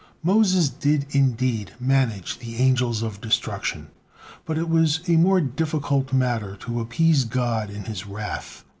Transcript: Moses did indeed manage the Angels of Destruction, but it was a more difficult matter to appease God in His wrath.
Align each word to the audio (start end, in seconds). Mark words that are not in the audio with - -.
Moses 0.23 0.67
did 0.69 1.05
indeed 1.11 1.73
manage 1.79 2.39
the 2.39 2.55
Angels 2.55 3.03
of 3.03 3.21
Destruction, 3.21 3.89
but 4.47 4.57
it 4.57 4.67
was 4.67 5.01
a 5.07 5.11
more 5.15 5.39
difficult 5.41 6.11
matter 6.11 6.55
to 6.61 6.79
appease 6.81 7.23
God 7.23 7.69
in 7.69 7.83
His 7.83 8.07
wrath. 8.07 8.65